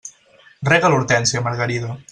Rega 0.71 0.91
l'hortènsia, 0.95 1.45
Margarida. 1.49 1.97